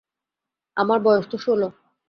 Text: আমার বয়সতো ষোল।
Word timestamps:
আমার 0.77 0.99
বয়সতো 0.99 1.35
ষোল। 1.37 1.61